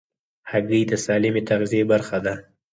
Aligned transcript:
هګۍ 0.51 0.81
د 0.87 0.93
سالمې 1.05 1.41
تغذیې 1.49 1.83
برخه 1.91 2.17
ده. 2.25 2.33